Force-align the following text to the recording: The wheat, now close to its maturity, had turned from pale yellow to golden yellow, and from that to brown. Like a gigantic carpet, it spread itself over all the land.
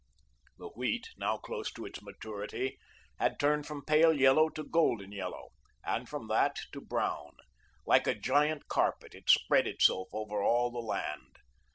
The 0.57 0.69
wheat, 0.69 1.09
now 1.15 1.37
close 1.37 1.71
to 1.73 1.85
its 1.85 2.01
maturity, 2.01 2.79
had 3.19 3.39
turned 3.39 3.67
from 3.67 3.85
pale 3.85 4.11
yellow 4.19 4.49
to 4.49 4.63
golden 4.63 5.11
yellow, 5.11 5.49
and 5.83 6.09
from 6.09 6.27
that 6.29 6.55
to 6.71 6.81
brown. 6.81 7.35
Like 7.85 8.07
a 8.07 8.15
gigantic 8.15 8.67
carpet, 8.67 9.13
it 9.13 9.29
spread 9.29 9.67
itself 9.67 10.07
over 10.11 10.41
all 10.41 10.71
the 10.71 10.79
land. 10.79 11.35